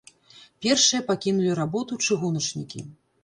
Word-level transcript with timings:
Першыя 0.65 1.01
пакінулі 1.09 1.51
работу 1.61 1.99
чыгуначнікі. 2.05 2.85